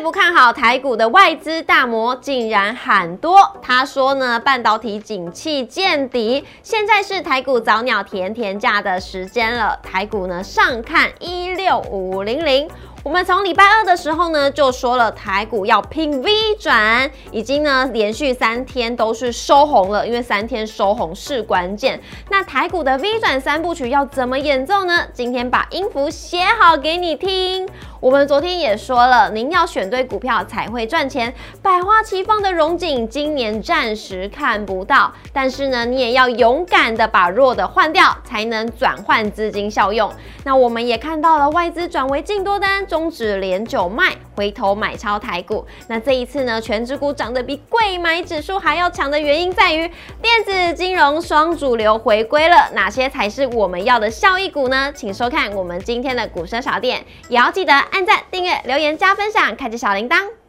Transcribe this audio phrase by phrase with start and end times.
[0.00, 9.78] 不看好台股的外资大摩竟然喊多，他说呢，半导体景气见底，现在是台股早鸟甜甜价的时间了。
[9.82, 12.66] 台股呢上看一六五零零。
[13.02, 21.98] 我们从礼拜二的时候呢，就说了台股要拼 V 转，已经呢连续三天都是收红了，因为三天收红是关键。
[22.28, 25.06] 那台股的 V 转三部曲要怎么演奏呢？
[25.14, 27.66] 今天把音符写好给你听。
[28.00, 31.32] 我们昨天也说了，您要选对股票才会赚钱。
[31.62, 40.10] 百花齐放的荣景今年暂时看不到，但是呢，你也要勇敢的把弱的换掉，才能转换资金效用。
[40.44, 45.64] 那我们也看到了外资转为净多单，中指连九卖，回头买超台股。
[45.86, 49.88] 那这一次呢，全指股涨得比贵买指数还要强的原因在于，
[50.20, 52.72] 电子金融双主流回归了。
[52.74, 54.92] 哪些才是我们要的效益股呢？
[54.92, 57.72] 请收看我们今天的股声小店，也要记得。
[57.72, 60.39] 按赞、订阅、留言、加分享，开启小铃铛。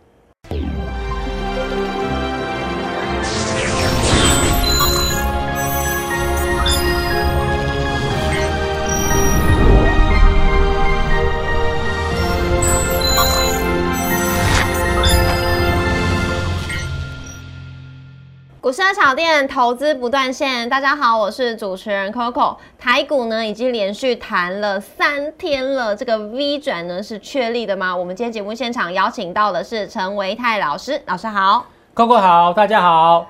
[19.11, 22.55] 股市炒店投资不断线，大家好，我是主持人 Coco。
[22.79, 27.93] 台股呢已经连续弹了三天了，这个 V 转呢是确立的吗？
[27.93, 33.27] 我们今天节目现场邀请到的是陈维泰老师，老师好，Coco 好，大家好。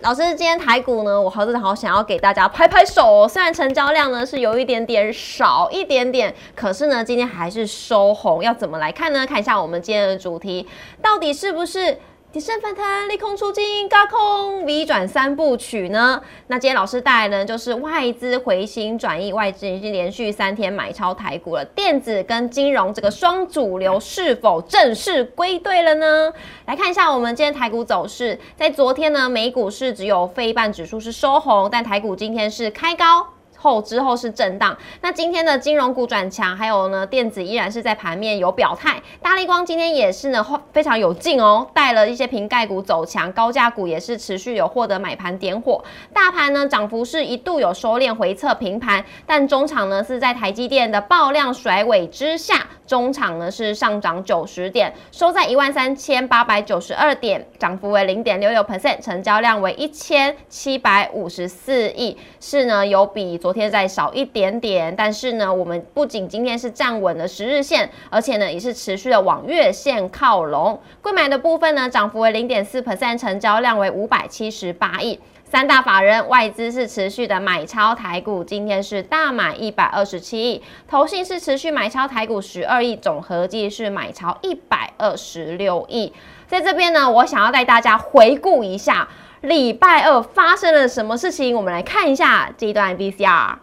[0.00, 3.26] 老师，今天台股呢，我好真的好想要给大家拍拍手。
[3.26, 8.44] 虽然成交量呢是有一点点少一点点，可是呢今天还是收红。
[8.44, 9.26] 要怎么来看呢？
[9.26, 10.68] 看一下我们今天的主题，
[11.00, 11.96] 到底是不是？
[12.32, 16.18] 底升反弹，利空出尽，高空 V 转三部曲呢？
[16.46, 21.62] 那今天老师带来呢，就是外资回心转意，外资已经连续三天买超台股了。
[21.66, 26.32] 电子跟金融这个双主流是否正式归队了呢？
[26.64, 33.26] 来看一下我们今天台股走势，在昨天呢，美股是只有非半指数是收红，但台股今天是开高。
[33.62, 70.78] 后之后是震荡，那今天的金融股转强，还有呢电子依然是在盘面有表态，大力光今天也是呢非常有劲哦，带了一些瓶盖股走强，高价股也是持续有获得买盘点火，大盘呢涨幅是一度有收敛回撤平盘，但中场呢是在台积电的爆量甩尾之下，中场呢是上涨九十点，收在一万三千八百九十二点，涨幅为零点六六 percent，成交量为一千七百五十四亿，是呢有比昨天再少一点点，但是呢，我们不仅今天是站稳了十日线，而且呢，也是持续的往月线靠拢。
[71.00, 75.18] 贵买的部分呢，涨幅为零点四 percent，成交量为五百七十八亿。
[75.52, 86.10] 三大法人外资是持续的买超台股，今天是大买一百二十七亿，投信是持续买超台股十二亿，总合计是买超一百二十六亿。
[86.46, 89.06] 在这边呢，我想要带大家回顾一下。
[89.42, 91.54] 礼拜二发生了什么事情？
[91.54, 93.56] 我们来看一下这一段 VCR。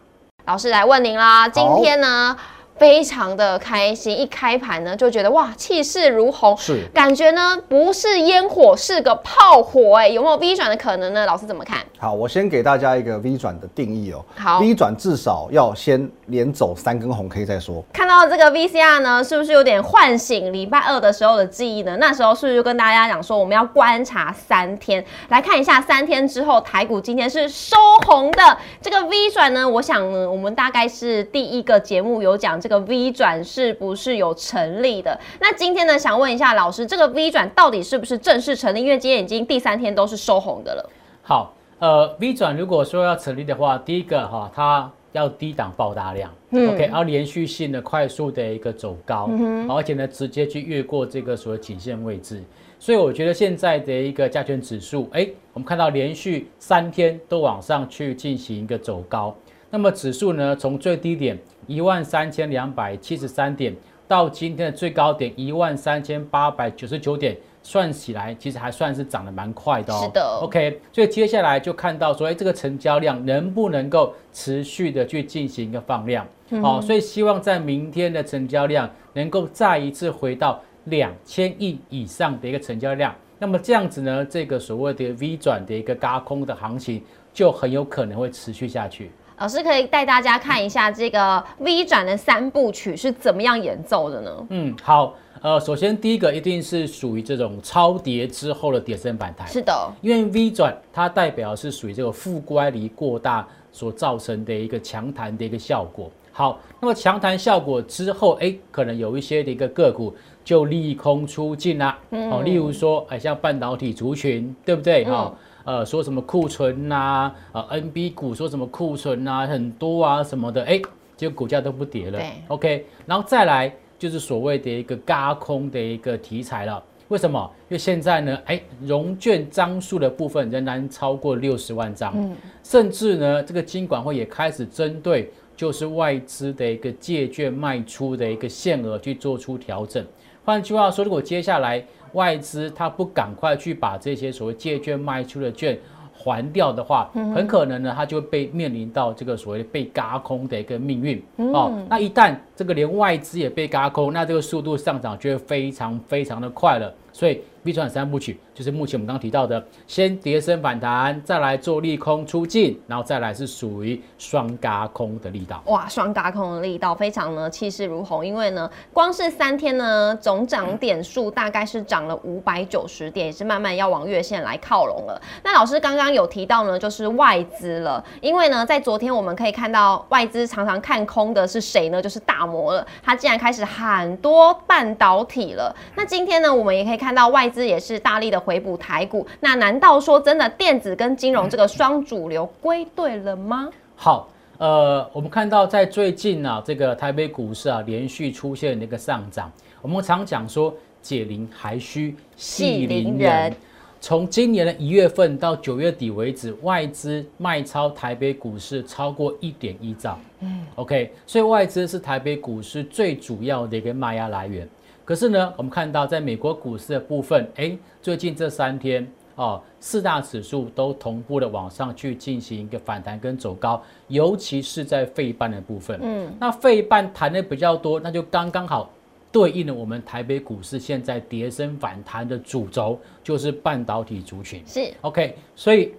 [0.46, 2.38] 老师来问您啦，今天呢？
[2.80, 11.26] 非常的开心，一开盘呢就觉得哇，气势如虹，是感觉呢不是烟火，是个炮火哎，有没有 V 转的可能呢？
[11.26, 11.80] 老师怎么看？
[11.98, 14.24] 好，我先给大家一个 V 转的定义哦。
[14.38, 17.84] 好，V 转至少要先连走三根红 K 再说。
[17.92, 21.98] 看到这个 VCR 呢，是不是有点唤醒礼拜二的时候的记忆呢？
[21.98, 27.76] 那时候是不是就跟大家讲说，我们要观察三天，来看一下三天之后台股今天是收
[28.06, 29.68] 红的这个 V 转呢？
[29.68, 32.69] 我想呢，我们大概是第一个节目有讲这。
[32.70, 35.20] 这个 V 转是不是有成立的？
[35.42, 38.82] 那今天呢，想问一下老师，这个 V 转到底是不是正式成立？
[38.82, 40.90] 因为今天已经第三天都是收红的了。
[41.24, 52.44] 好，呃，V 转如果说要成立的话，第一个哈，它要低档爆大量，OK，要连续性的快速的一个走高，嗯而且呢，直接去越过这个所谓颈线位置。
[52.78, 59.36] 所以我觉得现在的一个加权指数，哎，我们看到连续三天都往上去进行一个走高，
[59.70, 61.38] 那么指数呢，从最低点。
[61.68, 63.76] 一万三千两百七十三点
[64.08, 70.02] 到今天的最高点一万三千八百九十九点，算起来其实还算是涨得蛮快的哦。
[70.04, 76.26] 是的，OK，所以接下来就看到说，哎，这个成交量能不能够持续的去进行一个放量？
[76.60, 89.12] 好，所以希望在明天的成交量能够再一次回到两千亿以上的一个成交量，那么这样子呢，这个所谓的 V 转的一个高空的行情就很有可能会持续下去。
[89.40, 94.48] 老师可以带大家看一下这个 V 转的三部曲是怎么样演奏的呢？
[94.50, 99.48] 嗯，好，呃，首先第一个一定是属于这种超跌之后的跌升反弹。
[99.48, 106.12] 是的，因为 V 转它代表是属于这个负乖离过大所造成的一个强弹的一个效果。
[106.34, 110.14] 好，那么强弹效果之后，哎，可能有一些的一个个股。
[110.42, 112.00] 就利空出尽啦。
[112.10, 115.06] 哦，例如说，哎，像半导体族群，对不对？
[115.06, 115.32] 哈、
[115.64, 120.82] 呃，说什么库存呐、呃，NB 股说什么库存呐、很多啊什么的，哎，
[121.16, 122.32] 结果股价都不跌了对。
[122.48, 126.84] OK，然后再来就是所谓的一个嘎空的一个题材了。
[127.10, 127.52] 为什么？
[127.70, 140.06] 因为现在呢，哎，融券张数的部分仍然超过六十万张，嗯甚至呢，这个金管会也开始针对就是外资的一个借券卖出的一个限额去做出调整。
[140.46, 141.84] 换句话说，如果接下来
[142.14, 145.78] 外资它不赶快去把这些所谓借券卖出的券
[146.12, 151.72] 还掉的话，很可能呢，它就会被面临到这个所谓的被嘎空的一个命运、哦。
[151.88, 156.94] 那一旦这个连外资也被嘎空，那这个速度上涨就会非常非常的快了。
[157.12, 165.62] 所以 B 转三部曲就是目前我们刚刚提到的，先跌升反弹，再来做利空出尽，然后再来是属于双嘎空的力道。
[165.66, 175.22] 哇，双嘎空的力道非常呢气势如虹，因为呢，光是三天呢总涨点数大概是涨了五百九十点，也是慢慢要往月线来靠拢了。
[175.44, 182.02] 那老师刚刚有提到呢，就是外资了，因为呢，在昨天我们可以看到外资常常看空的是谁呢？
[182.02, 185.76] 就是大摩了，它竟然开始喊多半导体了。
[185.96, 189.26] 那今天呢，我们也可以看到外资也是大力的回补台股。
[189.40, 193.70] 那难道说真的电子跟金融这个双主流归队了吗？
[193.96, 194.30] 好，
[194.60, 199.52] 呃，我们看到在最近啊，这个台北股市啊连续出现那个上涨。
[199.82, 203.56] 我们常讲说解铃还需系铃人。
[204.02, 210.18] 从今年的一月份到九月底为止，外资卖超台北股市超过一点一兆。
[210.40, 214.66] 嗯，OK，所以外资是台北股市最主要的一个卖压来源。
[215.10, 226.00] 可是呢，我们看到在美国股市的部分，哎，最近这三天哦，四大指数都同步的往上去进行一个反弹跟走高，尤其是在费半的部分。
[226.04, 228.88] 嗯，那费半弹的比较多，那就刚刚好
[229.32, 234.62] 对应了我们台北股市现在跌升反弹的主轴，就是半导体族群。
[234.64, 235.92] 是 OK，所以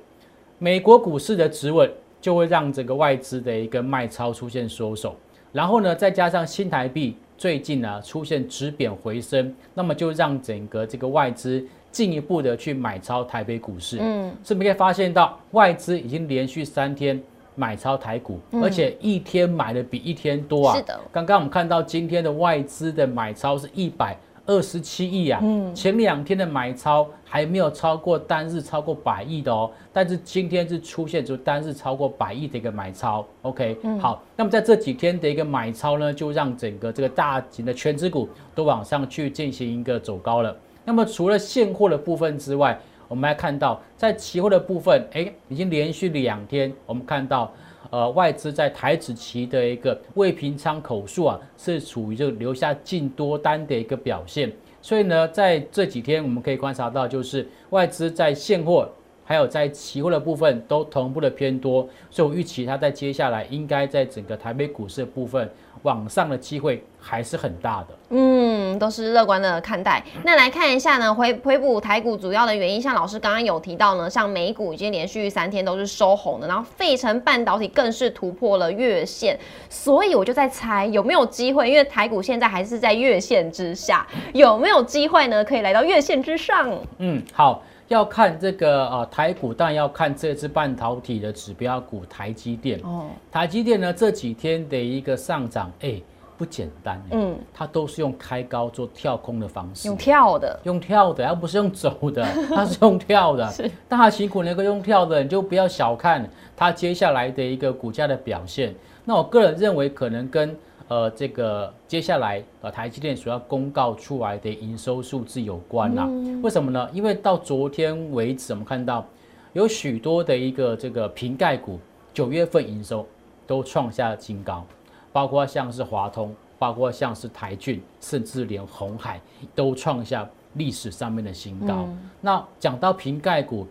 [0.58, 1.90] 美国股市的止稳
[2.20, 5.16] 就会让整个外资的一个卖超出现缩手，
[5.50, 13.96] 然后呢，再加上新台币最近呢出现止贬回升，那么就让整个这个外资进一步的去买超台北股市。
[13.98, 17.18] 嗯，是不是可以发现到外资已经连续三天
[17.54, 20.76] 买超台股，而且一天买的比一天多啊。
[20.76, 24.14] 是的刚刚我们看到今天的外资的买超是一百
[24.46, 25.40] 二十七亿啊，
[25.74, 40.56] 前两天的买超还没有超过单日超过百亿的哦，但是今天是出现就单日超过百亿的一个买超，OK，、好，那么在这几天的一个买超呢，就让整个这个大型的全指股都往上去进行一个走高了。
[40.84, 47.52] 那么除了现货的部分之外，我们来看到在期货的部分，哎，已经连续两天，我们看到。
[47.90, 54.50] 呃，外资在台指期的一个未平仓口数啊，是处于就留下净多单的一个表现。
[54.80, 58.88] 所以呢，在这几天我们可以观察到，就是外资在现货
[59.24, 65.48] 还有在期货的部分都同步的偏多，所以我预期它在接下来应该在整个台北股市的部分
[65.82, 67.88] 往上的机会还是很大的。
[68.10, 70.02] 嗯，都是乐观的看待。
[70.24, 79.38] 那来看一下呢，回回补台股主要的原因，像老师刚刚有提到呢，像美股已经连续三天都是收红的，然后费城半导体更是突破了月线，
[79.68, 85.44] 所以我就在猜有没有机会，因为台股现在还是在月线之下，有没有机会呢？
[85.44, 86.68] 可以来到月线之上？
[86.98, 92.78] 嗯，好，要看这个呃台股，当然要看这支半导体的指标股台积电。
[92.84, 96.00] 哦，台积电呢这几天的一个上涨，哎，
[96.38, 99.96] 不简单哎，嗯，它都是用开高做跳空的方式用。
[99.96, 103.50] 跳的，用跳的，而不是用走的， 它是用跳的。
[103.50, 106.24] 是大辛苦能够用跳的，你就不要小看
[106.56, 108.72] 它接下来的一个股价的表现。
[109.04, 110.56] 那我个人认为，可能跟
[110.90, 116.04] 呃这个接下来呃台积电所要公告出来的营收数字有关啦。
[116.42, 116.90] 为什么呢？
[116.92, 119.06] 因为到昨天为止，我们看到
[119.52, 121.78] 有许多的一个这个瓶盖股
[122.12, 123.06] 九月份营收
[123.46, 124.66] 都创下新高，
[125.12, 129.20] 包括像是华通，包括像是台骏，甚至连红海
[129.54, 131.88] 都创下历史上面的新高。
[132.20, 133.64] 那讲到瓶盖股，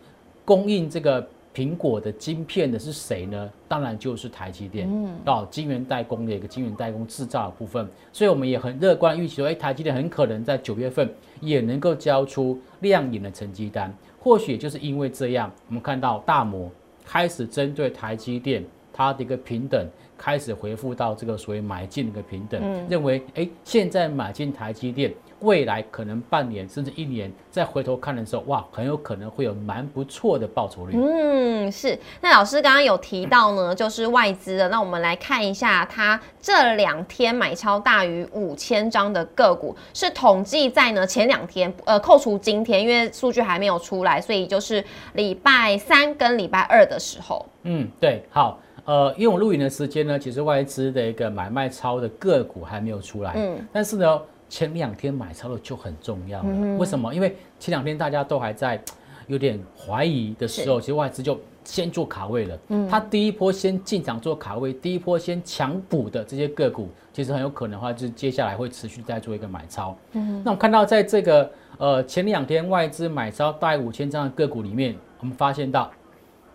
[0.45, 1.27] 供应这个
[1.59, 3.49] 苹果的晶片的是谁呢？
[3.67, 7.85] 当然就是台积电，嗯，到，晶圆代工的一个晶圆代工制造的部分。
[8.13, 13.93] 所以我们也很乐观预期说，哎，台积电很可能在九月份也能够交出亮眼的成绩单。
[14.17, 16.71] 或许也就是因为这样，我们看到大摩
[17.05, 18.63] 开始针对台积电。
[18.91, 19.87] 它的一个平等
[20.19, 25.13] 开始回复到这个所谓买进的一个平等，认为哎现在买进台积电。
[25.41, 30.97] 未来可能半年甚至一年再回头看的时候，哇，很有可能会有蛮不错的报酬率。
[30.97, 31.97] 嗯，是。
[32.19, 34.67] 那老师刚刚有提到呢，就是外资的。
[34.67, 44.83] 那我们来看一下，它这两天买超大于五千张的个股，是统计在呢前两天，呃，扣除今天，因为数据还没有出来，所以就是
[45.13, 47.45] 礼拜三跟礼拜二的时候。
[47.63, 53.33] 嗯，对，好，呃，因为我录影的时间呢，其实外资的一个买卖超的个股还没有出来。
[53.35, 54.21] 嗯，但是呢。
[54.51, 57.13] 前两天买超的就很重要了，为什么？
[57.13, 58.81] 因为前两天大家都还在
[59.27, 62.59] 有点怀疑的时候，其实外资就先做卡位了。
[62.69, 69.95] 嗯，他第一波先进场做卡位，第一波先强补的这些个股，其实很有可能的话，就是接下来会持续再做一个买超。
[70.13, 75.91] 嗯，那我们看到在这个呃前两天外资买超大概五千张的个股里面，我们发现到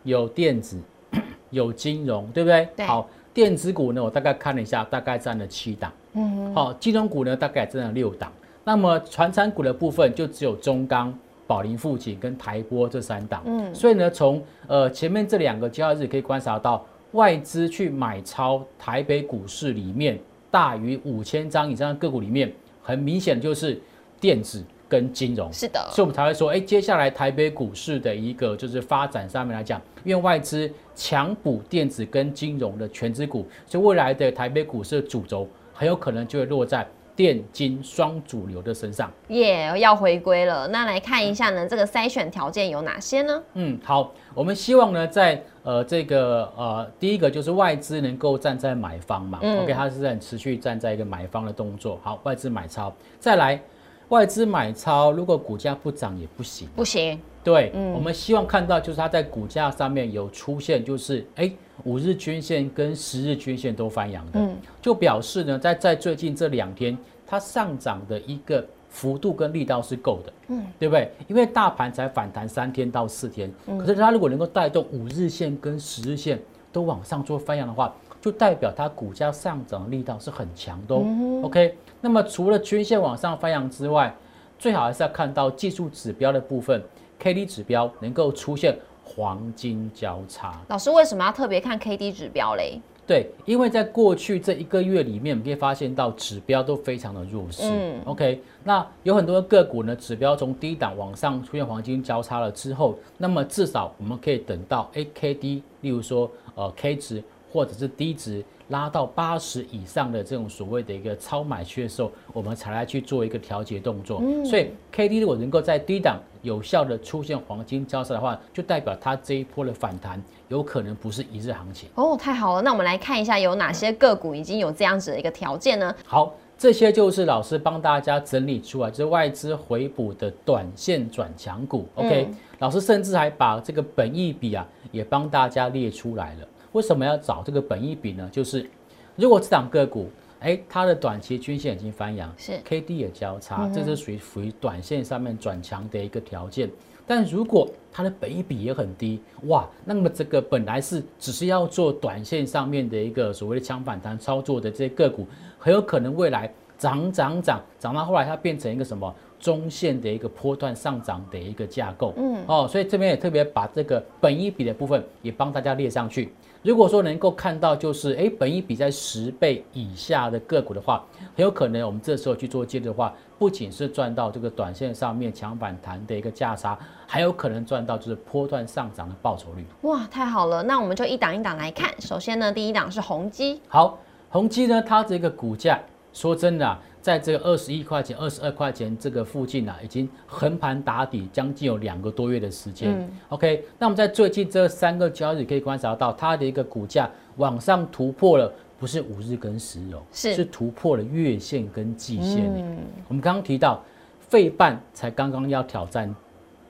[0.02, 0.80] 有电子、
[1.50, 2.86] 有金融，对不对？
[2.86, 5.92] 好，电子股呢，我大概看了一下，大概占了七档。
[6.14, 8.32] 嗯，好，金融股呢大概占了六档，
[8.64, 11.12] 那么传产股的部分就只有中钢、
[11.46, 13.42] 宝林富锦跟台波这三档。
[13.44, 20.18] 嗯，所以呢，从呃前面这两个交易日可以观察到，外资去买超台北股市里面
[20.50, 22.52] 大于五千张以上的个股里面，
[22.82, 23.80] 很明显就是
[24.20, 25.52] 电子跟金融。
[25.52, 35.48] 是的，所以我们才会说，哎，接下来台北股市的一个就是发展上面来讲，因为外资强补电子跟金融的全资股，所以未来的台北股市的主轴。
[35.76, 36.86] 很有可能就会落在
[37.16, 40.68] 电金双主流的身上，耶，要回归了。
[40.68, 43.42] 那来看一下呢，这个筛选条件有哪些呢？
[43.54, 51.98] 嗯，好，我们希望呢，在呃这个呃第一个就是外资能够站在买方嘛，OK，它是在持续站在一个买方的动作。
[52.04, 53.60] 好，外资买超，再来
[54.08, 57.18] 外资买超，如果股价不涨也不行，不行。
[57.42, 57.92] 对，嗯。
[57.92, 61.50] 我们希望看到就是它在股价上面有出现，就是哎，
[61.84, 64.48] 五日均线跟十日均线都翻阳的，
[64.80, 66.96] 就表示呢，在在最近这两天
[67.26, 71.10] 它上涨的一个幅度跟力道是够的，嗯，对不对？
[71.26, 76.40] 因为大盘才反弹三天到四天，可是它如果能够带动五日线跟十日线
[76.72, 77.94] 都往上做翻阳的话，
[78.24, 80.94] 就代表它股价上涨力道是很强的。
[81.42, 84.14] OK，那么除了均线往上翻扬之外，
[84.58, 86.82] 最好还是要看到技术指标的部分。
[87.18, 92.80] K D 指标能够出现黄金交叉，老师为什么要特别看 K D 指标嘞？
[93.06, 97.64] 对，因为在过去这一个月里面，我们可以发现到指标都非常的弱势。
[97.64, 107.22] 嗯，OK，那有很多个股呢，指标从低档往上出现黄金交叉了之后，那么至少我们可以等到 A K D，例如说呃 K 值
[107.54, 108.44] 或者是低值。
[108.68, 114.22] 拉到八十以上的这种所谓的一个超买区的时候，我们才来去做一个调节动作。
[114.42, 121.90] 所以 K D 如果能够在低档有效的出现黄金交叉的话，就代表它这一波的反弹有可能不是一日行情。
[121.94, 125.94] 哦，太好了，那我们来看一下有哪些个股已经有这样子的一个条件呢？
[126.06, 131.86] 好，这些就是老师帮大家整理出来，就是外资回补的短线转强股。
[131.96, 132.30] OK，
[132.60, 136.48] 老师甚至还把这个本益比啊也帮大家列出来了。
[136.74, 138.28] 为什么要找这个本益比呢？
[138.32, 138.68] 就是
[139.14, 146.68] 如果这档个股，哎，它的短期均线已经翻阳，是 K D 也交叉，这是属于属于短线上面转强的一个条件。
[147.06, 155.24] 但如果它的本益比也很低，哇，那么这个本来是只是要做短线上面的一个所谓的强反弹操作的这些个股，
[155.58, 159.14] 很有可能未来涨涨涨涨到后来它变成一个什么？
[159.40, 166.32] 中线的一个波段上涨的一个架构，嗯，哦，所以这边也特别把这个本一比的部分也帮大家列上去。
[166.64, 171.04] 如果说能够看到就是，哎，本一比在十倍以下的个股的话，
[171.36, 179.66] 很有可能我们这时候去做接的话，不仅是赚到这个短线上面强反弹的一个价差，还有可能赚到就是波段上涨的报酬率。
[179.82, 180.62] 哇，太好了！
[180.62, 181.94] 那我们就一档一档来看。
[182.00, 183.60] 首先呢，第一档是宏基。
[183.68, 183.98] 好，
[184.30, 185.78] 宏基呢，它这个股价，
[186.14, 186.78] 说真的。
[187.04, 193.06] 在这个二十一块钱、二十二块钱这个附近啊，已经横盘打底将近有两个多月的时间。
[193.28, 202.50] OK，那我们在最近这三个交易日可以观察到，它的一个股价往上突破了，不是五日跟十日，是是突破了月线跟季线。
[202.56, 203.84] 嗯我们刚刚提到，
[204.18, 206.12] 费半才刚刚要挑战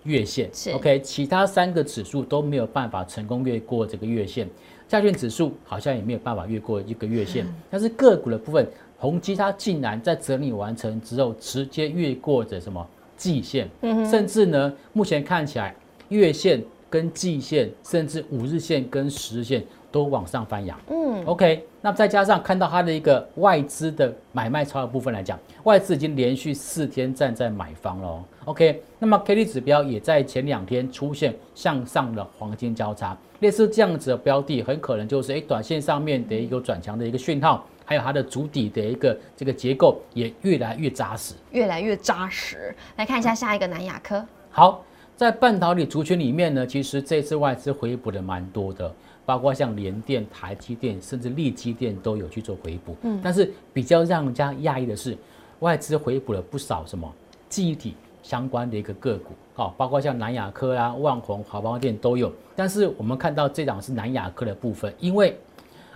[0.03, 4.49] 月线，OK，其他三个指数都没有办法成功越过这个月线，
[4.89, 8.67] 加权指数好像也没有办法越过一个月线， 但是个股的部分。
[8.99, 12.87] 宏基它竟然在整理完成之后，直接越过着什么
[13.17, 13.69] 季线，
[14.11, 15.75] 甚至呢，目前看起来
[16.09, 20.79] 月线跟季线，甚至五日线跟十日线都往上翻扬。
[20.91, 28.25] 嗯，OK，那再加上看到它的一个外资的买卖超的部分来讲，外资已经连续四天站在买方了。
[28.47, 42.75] OK，那么 K D 指标也在前两天出现向上的黄金交叉，类似这样子的标的，很可能就是诶短线上面的一个转强的一个讯号，还有它的主底的一个这个结构也越来越扎实，越来越扎实。
[42.97, 44.25] 来看一下下一个南亚科。
[44.51, 44.85] 好，
[45.17, 48.93] 在半导体族群里面呢，其实这次外资回补的蛮多的。
[49.27, 52.95] 包括像联电、台积电，甚至力积电都有去做回补。
[53.05, 55.17] 嗯，但是比较让人家讶异的是，
[55.61, 57.11] 外资回补了不少什么
[57.49, 62.31] 记忆体相关的一个个股，好，包括像南亚科啊、万宏、华邦电都有。
[62.55, 65.35] 但是我们看到这档是南亚科的部分，因为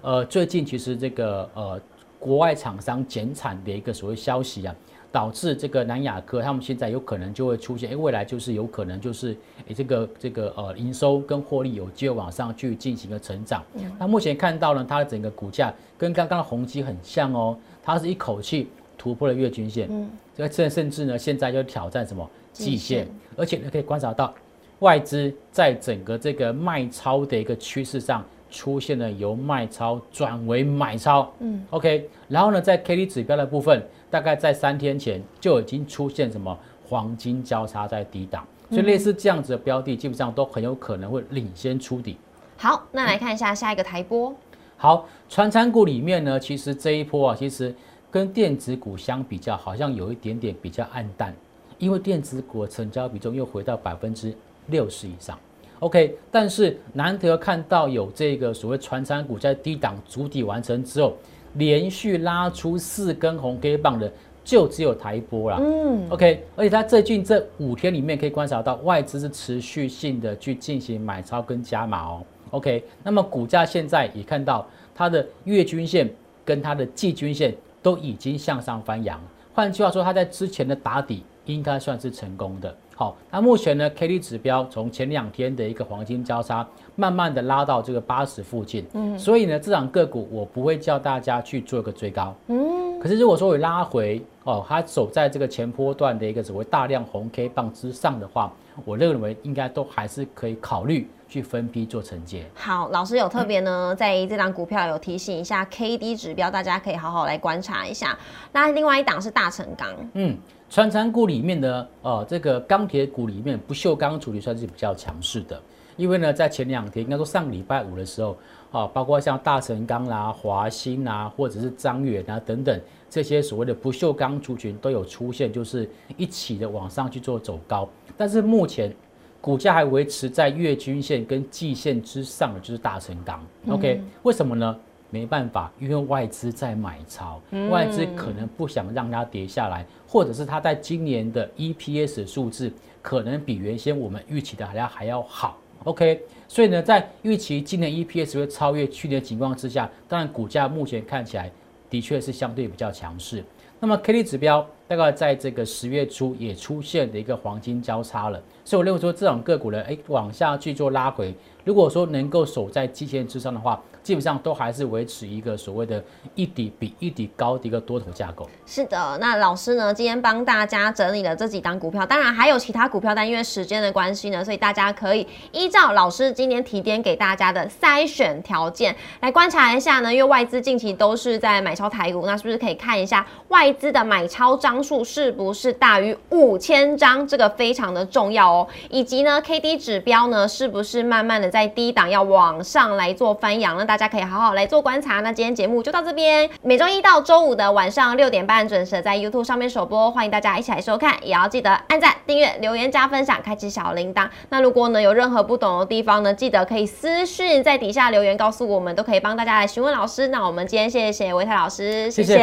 [0.03, 1.81] 呃最近其实这个呃
[2.19, 4.75] 国外厂商减产的一个所谓消息啊。
[5.11, 9.35] 导致这个南亚科，他们现在有可能就会出现，哎，未来就是有可能就是，
[9.67, 13.65] 哎，这个这个呃营收跟获利有机会往上去进行一个成长。
[13.99, 22.31] 那目前看到呢，它的整个股价跟刚刚的宏基很像哦，它是一口气突破了月均线，嗯，这个甚甚至呢，现在就挑战什么？
[22.53, 24.35] 季线，而且呢可以观察到
[24.81, 33.87] 外资在整个这个卖超的一个趋势上出现了由卖超转为买超，嗯，OK，然后呢，在 K D 指标的部分。
[34.11, 42.17] 大概在三天前就已经出现什么黄金交叉在低档，所以类似这样子的标的，基本上都很有可能会领先出底。
[42.57, 44.35] 好，那来看一下下一个台波。
[44.79, 47.75] 好，传产股里面呢，其实这一波啊，其实
[48.11, 51.37] 跟电子股相比较，好像有一点点比较暗淡，
[51.77, 54.35] 因为电子股的成交比重又回到百分之
[54.69, 55.39] 六十以上。
[55.81, 61.17] OK，但是难得看到有这个所谓传产股在低档主底完成之后。
[61.55, 64.13] 连续拉出四根红 K 棒的，
[64.45, 65.57] 就只有台波啦。
[65.59, 72.23] 嗯，OK，而且它最近这五天里面可以观察到，外资是持续性的去进行买超跟加码哦。
[72.51, 76.09] OK，那么股价现在也看到它的月均线
[76.45, 79.19] 跟它的季均线都已经向上翻扬，
[79.55, 82.77] 换句话说，它在之前的打底应该算是成功的。
[82.99, 98.53] 好，那目前呢，K D 指标从前两天的一个黄金交叉，慢慢的拉到这个八十附近，嗯，所以呢，这档个股我不会叫大家去做一个追高，嗯，可是如果说我拉回，哦，它走在这个前波段的一个所谓大量红 K 棒之上的话，
[98.85, 102.45] 我认为应该都还是可以考虑去分批做承接。
[102.57, 108.19] 好，老师有特别呢，在这档股票有提醒一下 K D 指标，大家可以好好来观察一下。
[108.51, 110.37] 那另外一档是大成钢，嗯。
[110.71, 115.61] 穿山股里面呢，呃，这个钢铁股里面不锈钢处理算是比较强势的，
[115.97, 118.37] 因为呢，在前两天应该说上礼拜五的时候，
[118.71, 122.79] 啊，包括像大成钢啦、华兴啊，或者是张远啊等等
[123.09, 128.95] 这些所谓的不锈钢族群都有出现，就是一起的往上去做走高，但是目前
[129.41, 133.43] 股价还维持在月均线跟季线之上的，就是大成钢。
[133.71, 134.77] OK，为什么呢？
[135.11, 137.41] 没办法，因为外资在买超，
[137.71, 145.59] 外资可能不想让它跌下来，或者是它在今年的 EPS 数字可能比原先我们预期的还要还要好。
[145.85, 151.51] OK，所以呢，在预期今年 EPS 会超越去年的情况之下，当然股价目前看起来
[151.89, 153.43] 的确是相对比较强势。
[153.81, 163.81] 那么 K D 指标大概在这个十月初也出现了一个黄金交叉了，所以我认为说这种个股呢，哎，往下去做拉回，如果说能够守在基线之上的话。
[164.01, 166.03] 基本上都还是维持一个所谓的
[166.35, 168.49] 一底比一底高的一个多头架构。
[168.65, 180.11] 是的，那老师呢，今天帮大家整理了这几档股票，当然还有其他股票，但因为时间的关系呢，所以大家可以依照老师今天提点给大家的筛选条件来观察一下呢。
[180.11, 187.29] 因为外资近期都是在买超台股，那是不是可以看一下外资的买超张数是不是大于五千张？
[187.29, 188.67] 这个非常的重要哦。
[188.89, 193.77] 以及呢，K D 指标呢，是不是慢慢的在低档要往上来做翻扬？
[193.77, 195.19] 那大大家可以好好来做观察。
[195.23, 201.17] 那今天节目就到这边，每周一到周五的晚上六点半准时在 YouTube 上面首播，欢迎大家一起来收看。
[201.21, 204.29] 也要记得按赞、订阅、留言、加分享、开启小铃铛。
[204.51, 210.29] 那如果呢有任何不懂的地方呢，记得可以私讯在底下留言告诉我们，都可以帮大家来询问老师。
[210.29, 212.37] 那我们今天谢谢维泰老师，谢谢，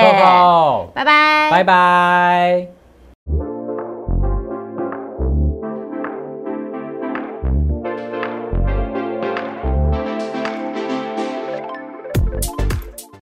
[0.93, 1.63] 拜拜，拜拜，
[2.25, 2.84] 拜拜。